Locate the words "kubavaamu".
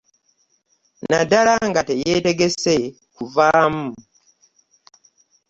3.15-3.89